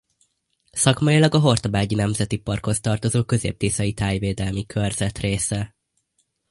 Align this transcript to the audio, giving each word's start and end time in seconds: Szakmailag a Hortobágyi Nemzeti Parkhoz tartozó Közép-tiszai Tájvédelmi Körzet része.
Szakmailag 0.71 1.33
a 1.35 1.39
Hortobágyi 1.39 1.95
Nemzeti 1.95 2.37
Parkhoz 2.37 2.79
tartozó 2.79 3.23
Közép-tiszai 3.23 3.93
Tájvédelmi 3.93 4.65
Körzet 4.65 5.17
része. 5.17 5.75